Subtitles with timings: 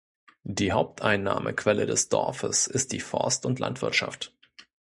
[0.49, 4.33] Die Haupteinnahmequelle des Dorfes ist die Forst- und Landwirtschaft.